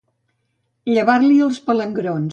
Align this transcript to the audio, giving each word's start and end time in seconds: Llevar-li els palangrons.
Llevar-li 0.95 1.33
els 1.49 1.63
palangrons. 1.69 2.29